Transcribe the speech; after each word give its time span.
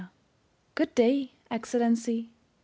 Good 0.73 0.95
day, 0.95 1.33
Excellency. 1.51 2.31